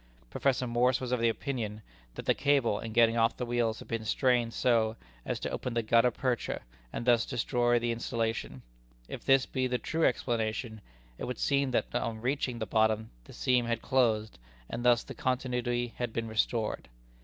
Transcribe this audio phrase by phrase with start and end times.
[0.31, 1.83] Professor Morse was of opinion
[2.15, 4.95] that the cable, in getting off the wheels, had been strained so
[5.27, 8.63] as to open the gutta percha, and thus destroy the insulation.
[9.07, 10.81] If this be the true explanation,
[11.19, 15.13] it would seem that on reaching the bottom the seam had closed, and thus the
[15.13, 16.87] continuity had been restored.